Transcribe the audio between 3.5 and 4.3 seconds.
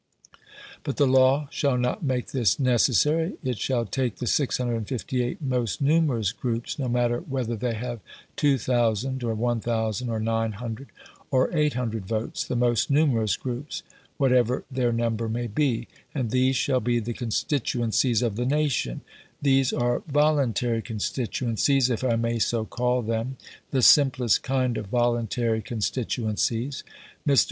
shall take the